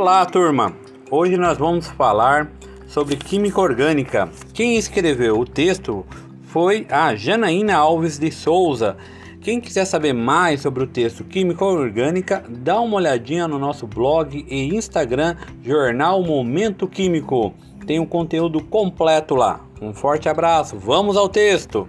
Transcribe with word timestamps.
Olá, 0.00 0.24
turma! 0.24 0.76
Hoje 1.10 1.36
nós 1.36 1.58
vamos 1.58 1.88
falar 1.88 2.52
sobre 2.86 3.16
química 3.16 3.60
orgânica. 3.60 4.28
Quem 4.54 4.76
escreveu 4.76 5.40
o 5.40 5.44
texto 5.44 6.06
foi 6.44 6.86
a 6.88 7.16
Janaína 7.16 7.74
Alves 7.74 8.16
de 8.16 8.30
Souza. 8.30 8.96
Quem 9.40 9.60
quiser 9.60 9.84
saber 9.86 10.12
mais 10.12 10.60
sobre 10.60 10.84
o 10.84 10.86
texto 10.86 11.24
Química 11.24 11.64
Orgânica, 11.64 12.44
dá 12.48 12.80
uma 12.80 12.94
olhadinha 12.94 13.48
no 13.48 13.58
nosso 13.58 13.88
blog 13.88 14.46
e 14.48 14.72
Instagram, 14.72 15.34
Jornal 15.64 16.22
Momento 16.22 16.86
Químico. 16.86 17.52
Tem 17.84 17.98
um 17.98 18.06
conteúdo 18.06 18.62
completo 18.62 19.34
lá. 19.34 19.64
Um 19.82 19.92
forte 19.92 20.28
abraço, 20.28 20.78
vamos 20.78 21.16
ao 21.16 21.28
texto! 21.28 21.88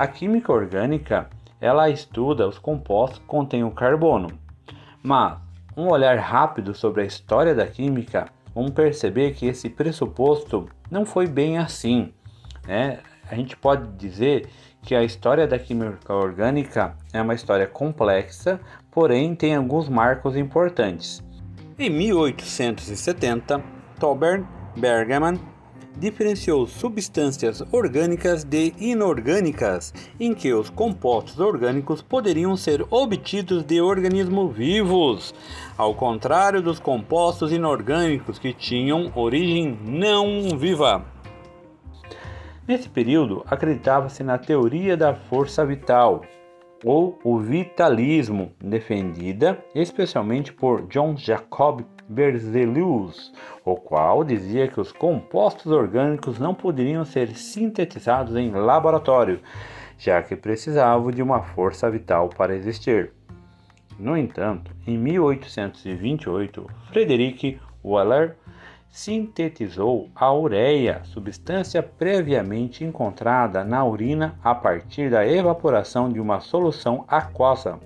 A 0.00 0.06
química 0.06 0.50
orgânica, 0.50 1.28
ela 1.60 1.90
estuda 1.90 2.48
os 2.48 2.58
compostos 2.58 3.18
que 3.18 3.26
contêm 3.26 3.64
o 3.64 3.70
carbono. 3.70 4.28
Mas 5.02 5.36
um 5.76 5.88
olhar 5.88 6.16
rápido 6.16 6.74
sobre 6.74 7.02
a 7.02 7.04
história 7.04 7.54
da 7.54 7.66
química, 7.66 8.30
vamos 8.54 8.70
perceber 8.70 9.34
que 9.34 9.44
esse 9.44 9.68
pressuposto 9.68 10.70
não 10.90 11.04
foi 11.04 11.26
bem 11.26 11.58
assim. 11.58 12.14
Né? 12.66 13.00
A 13.30 13.34
gente 13.34 13.58
pode 13.58 13.88
dizer 13.98 14.48
que 14.80 14.94
a 14.94 15.04
história 15.04 15.46
da 15.46 15.58
química 15.58 16.14
orgânica 16.14 16.96
é 17.12 17.20
uma 17.20 17.34
história 17.34 17.66
complexa, 17.66 18.58
porém 18.90 19.34
tem 19.34 19.54
alguns 19.54 19.86
marcos 19.90 20.34
importantes. 20.34 21.22
Em 21.78 21.90
1870, 21.90 23.62
Tobert 23.98 24.46
Bergman 24.74 25.38
diferenciou 26.00 26.66
substâncias 26.66 27.62
orgânicas 27.70 28.42
de 28.42 28.72
inorgânicas, 28.78 29.92
em 30.18 30.34
que 30.34 30.52
os 30.54 30.70
compostos 30.70 31.38
orgânicos 31.38 32.00
poderiam 32.00 32.56
ser 32.56 32.84
obtidos 32.90 33.62
de 33.62 33.80
organismos 33.82 34.56
vivos, 34.56 35.34
ao 35.76 35.94
contrário 35.94 36.62
dos 36.62 36.80
compostos 36.80 37.52
inorgânicos 37.52 38.38
que 38.38 38.54
tinham 38.54 39.12
origem 39.14 39.78
não 39.84 40.58
viva. 40.58 41.04
Nesse 42.66 42.88
período, 42.88 43.44
acreditava-se 43.46 44.22
na 44.22 44.38
teoria 44.38 44.96
da 44.96 45.14
força 45.14 45.66
vital, 45.66 46.22
ou 46.82 47.18
o 47.22 47.38
vitalismo, 47.38 48.52
defendida 48.58 49.62
especialmente 49.74 50.52
por 50.52 50.86
John 50.86 51.14
Jacob 51.16 51.82
Berzelius, 52.10 53.32
o 53.64 53.76
qual 53.76 54.24
dizia 54.24 54.66
que 54.66 54.80
os 54.80 54.90
compostos 54.90 55.70
orgânicos 55.70 56.40
não 56.40 56.52
poderiam 56.52 57.04
ser 57.04 57.36
sintetizados 57.36 58.34
em 58.34 58.50
laboratório, 58.50 59.38
já 59.96 60.20
que 60.20 60.34
precisavam 60.34 61.12
de 61.12 61.22
uma 61.22 61.40
força 61.40 61.88
vital 61.88 62.28
para 62.28 62.56
existir. 62.56 63.12
No 63.96 64.16
entanto, 64.16 64.72
em 64.84 64.98
1828, 64.98 66.66
Frederick 66.88 67.60
Waller 67.84 68.36
sintetizou 68.90 70.10
a 70.12 70.34
ureia, 70.34 71.02
substância 71.04 71.80
previamente 71.80 72.84
encontrada 72.84 73.62
na 73.62 73.84
urina 73.84 74.34
a 74.42 74.52
partir 74.52 75.10
da 75.10 75.24
evaporação 75.24 76.10
de 76.10 76.18
uma 76.18 76.40
solução 76.40 77.04
aquosa 77.06 77.78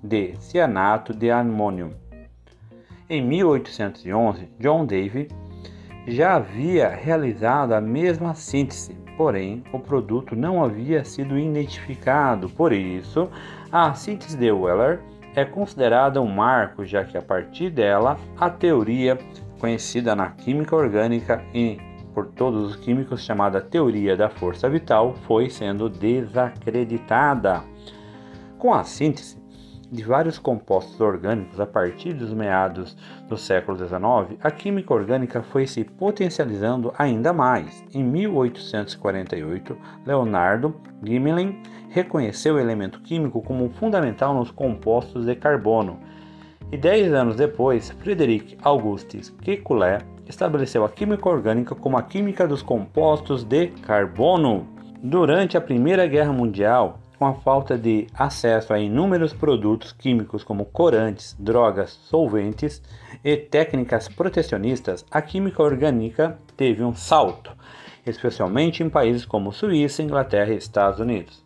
de 0.00 0.36
cianato 0.40 1.12
de 1.12 1.32
amônio. 1.32 1.92
Em 3.12 3.20
1811, 3.20 4.48
John 4.58 4.86
Davy 4.86 5.28
já 6.08 6.36
havia 6.36 6.88
realizado 6.88 7.72
a 7.72 7.80
mesma 7.80 8.32
síntese, 8.32 8.96
porém 9.18 9.62
o 9.70 9.78
produto 9.78 10.34
não 10.34 10.64
havia 10.64 11.04
sido 11.04 11.38
identificado. 11.38 12.48
Por 12.48 12.72
isso, 12.72 13.28
a 13.70 13.92
síntese 13.92 14.34
de 14.34 14.50
Weller 14.50 14.98
é 15.36 15.44
considerada 15.44 16.22
um 16.22 16.26
marco, 16.26 16.86
já 16.86 17.04
que 17.04 17.18
a 17.18 17.20
partir 17.20 17.68
dela 17.68 18.18
a 18.40 18.48
teoria 18.48 19.18
conhecida 19.60 20.16
na 20.16 20.30
química 20.30 20.74
orgânica 20.74 21.44
e 21.52 21.78
por 22.14 22.28
todos 22.28 22.70
os 22.70 22.76
químicos 22.76 23.22
chamada 23.22 23.60
teoria 23.60 24.16
da 24.16 24.30
força 24.30 24.70
vital 24.70 25.12
foi 25.26 25.50
sendo 25.50 25.86
desacreditada. 25.86 27.62
Com 28.58 28.72
a 28.72 28.84
síntese 28.84 29.41
de 29.92 30.02
vários 30.02 30.38
compostos 30.38 31.00
orgânicos 31.00 31.60
a 31.60 31.66
partir 31.66 32.14
dos 32.14 32.32
meados 32.32 32.96
do 33.28 33.36
século 33.36 33.76
XIX, 33.76 34.38
a 34.42 34.50
química 34.50 34.94
orgânica 34.94 35.42
foi 35.42 35.66
se 35.66 35.84
potencializando 35.84 36.92
ainda 36.98 37.32
mais. 37.32 37.84
Em 37.94 38.02
1848, 38.02 39.76
Leonardo 40.04 40.74
Gmelin 41.02 41.62
reconheceu 41.90 42.54
o 42.54 42.58
elemento 42.58 43.00
químico 43.02 43.42
como 43.42 43.68
fundamental 43.78 44.34
nos 44.34 44.50
compostos 44.50 45.26
de 45.26 45.36
carbono 45.36 46.00
e 46.72 46.76
dez 46.78 47.12
anos 47.12 47.36
depois, 47.36 47.90
Frederic 48.00 48.56
Auguste 48.62 49.20
Kekulé 49.42 49.98
estabeleceu 50.26 50.86
a 50.86 50.88
química 50.88 51.28
orgânica 51.28 51.74
como 51.74 51.98
a 51.98 52.02
química 52.02 52.48
dos 52.48 52.62
compostos 52.62 53.44
de 53.44 53.66
carbono. 53.66 54.66
Durante 55.02 55.58
a 55.58 55.60
Primeira 55.60 56.06
Guerra 56.06 56.32
Mundial, 56.32 56.98
com 57.22 57.26
a 57.28 57.34
falta 57.34 57.78
de 57.78 58.08
acesso 58.12 58.72
a 58.72 58.80
inúmeros 58.80 59.32
produtos 59.32 59.92
químicos 59.92 60.42
como 60.42 60.64
corantes, 60.64 61.36
drogas, 61.38 61.90
solventes 61.90 62.82
e 63.22 63.36
técnicas 63.36 64.08
protecionistas, 64.08 65.06
a 65.08 65.22
química 65.22 65.62
orgânica 65.62 66.36
teve 66.56 66.82
um 66.82 66.92
salto, 66.92 67.56
especialmente 68.04 68.82
em 68.82 68.90
países 68.90 69.24
como 69.24 69.52
Suíça, 69.52 70.02
Inglaterra 70.02 70.52
e 70.52 70.56
Estados 70.56 70.98
Unidos. 70.98 71.44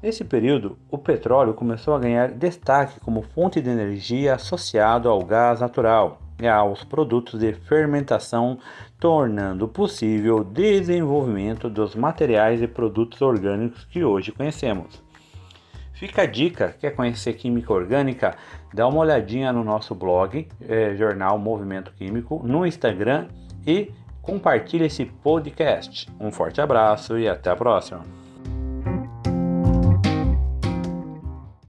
Nesse 0.00 0.22
período, 0.22 0.78
o 0.88 0.96
petróleo 0.96 1.52
começou 1.52 1.96
a 1.96 1.98
ganhar 1.98 2.30
destaque 2.30 3.00
como 3.00 3.22
fonte 3.22 3.60
de 3.60 3.70
energia 3.70 4.36
associado 4.36 5.08
ao 5.08 5.24
gás 5.24 5.58
natural 5.58 6.21
aos 6.48 6.84
produtos 6.84 7.40
de 7.40 7.52
fermentação, 7.52 8.58
tornando 8.98 9.68
possível 9.68 10.38
o 10.38 10.44
desenvolvimento 10.44 11.68
dos 11.70 11.94
materiais 11.94 12.62
e 12.62 12.66
produtos 12.66 13.20
orgânicos 13.22 13.84
que 13.84 14.04
hoje 14.04 14.32
conhecemos. 14.32 15.02
Fica 15.92 16.22
a 16.22 16.26
dica, 16.26 16.74
quer 16.80 16.96
conhecer 16.96 17.34
química 17.34 17.72
orgânica? 17.72 18.36
Dá 18.74 18.88
uma 18.88 18.98
olhadinha 18.98 19.52
no 19.52 19.62
nosso 19.62 19.94
blog, 19.94 20.48
é, 20.68 20.96
Jornal 20.96 21.38
Movimento 21.38 21.92
Químico, 21.92 22.42
no 22.44 22.66
Instagram 22.66 23.28
e 23.64 23.92
compartilhe 24.20 24.86
esse 24.86 25.04
podcast. 25.04 26.08
Um 26.18 26.32
forte 26.32 26.60
abraço 26.60 27.16
e 27.18 27.28
até 27.28 27.50
a 27.50 27.56
próxima! 27.56 28.21